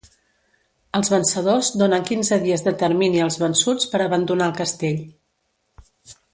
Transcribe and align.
Els 0.99 1.11
vencedors 1.13 1.69
donen 1.81 2.07
quinze 2.07 2.41
dies 2.45 2.65
de 2.69 2.75
termini 2.85 3.23
als 3.27 3.39
vençuts 3.45 3.93
per 3.95 4.03
abandonar 4.09 4.51
el 4.53 4.59
castell. 4.65 5.01